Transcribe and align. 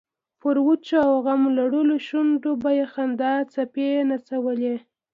پر 0.41 0.55
وچو 0.65 0.97
او 1.09 1.13
غم 1.25 1.41
لړلو 1.57 1.95
شونډو 2.07 2.51
به 2.61 2.69
یې 2.77 2.85
د 2.87 2.91
خندا 2.93 3.33
څپې 3.53 3.89
نڅولې. 4.09 4.75